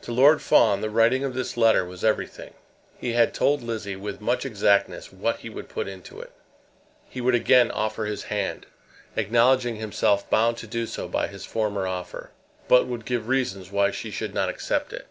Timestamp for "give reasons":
13.04-13.70